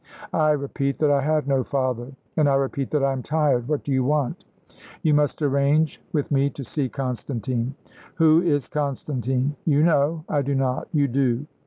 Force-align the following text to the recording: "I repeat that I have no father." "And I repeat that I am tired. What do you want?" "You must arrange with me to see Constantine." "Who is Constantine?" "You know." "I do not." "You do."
"I 0.33 0.49
repeat 0.53 0.97
that 0.97 1.11
I 1.11 1.21
have 1.21 1.45
no 1.45 1.63
father." 1.63 2.11
"And 2.35 2.49
I 2.49 2.55
repeat 2.55 2.89
that 2.89 3.03
I 3.03 3.11
am 3.11 3.21
tired. 3.21 3.67
What 3.67 3.83
do 3.83 3.91
you 3.91 4.03
want?" 4.03 4.45
"You 5.03 5.13
must 5.13 5.43
arrange 5.43 6.01
with 6.11 6.31
me 6.31 6.49
to 6.49 6.63
see 6.63 6.89
Constantine." 6.89 7.75
"Who 8.15 8.41
is 8.41 8.67
Constantine?" 8.67 9.55
"You 9.63 9.83
know." 9.83 10.25
"I 10.27 10.41
do 10.41 10.55
not." 10.55 10.87
"You 10.91 11.07
do." 11.07 11.45